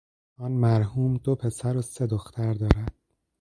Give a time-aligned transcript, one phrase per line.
[0.45, 2.93] آن مرحوم دو پسر و سه دختر دارد.